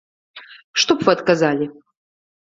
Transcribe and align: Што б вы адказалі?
Што 0.83 0.95
б 1.01 1.05
вы 1.09 1.13
адказалі? 1.17 1.65